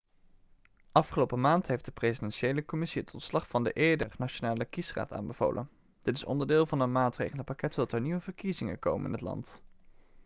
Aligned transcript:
afgelopen 0.91 1.41
maand 1.41 1.67
heeft 1.67 1.85
de 1.85 1.91
presidentiële 1.91 2.65
commissie 2.65 3.01
het 3.01 3.13
ontslag 3.13 3.47
van 3.47 3.63
de 3.63 3.71
eerdere 3.71 4.09
nationale 4.17 4.65
kiesraad 4.65 5.13
aanbevolen 5.13 5.69
dit 6.01 6.15
is 6.15 6.23
onderdeel 6.23 6.65
van 6.65 6.79
een 6.79 6.91
maatregelenpakket 6.91 7.73
zodat 7.73 7.91
er 7.91 8.01
nieuwe 8.01 8.21
verkiezingen 8.21 8.79
komen 8.79 9.05
in 9.05 9.11
het 9.11 9.21
land 9.21 9.61